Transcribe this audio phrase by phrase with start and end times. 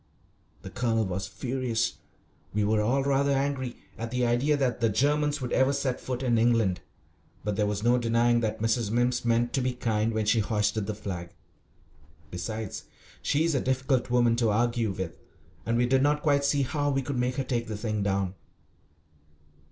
[0.63, 1.97] The Colonel was furious
[2.55, 6.23] we were all rather angry at the idea that the Germans would ever set foot
[6.23, 6.81] in England;
[7.43, 8.89] but there was no denying that Mrs.
[8.89, 11.29] Mimms meant to be kind when she hoisted the flag.
[12.31, 12.85] Besides,
[13.21, 15.19] she is a difficult woman to argue with,
[15.67, 18.33] and we did not quite see how we could make her take the thing down.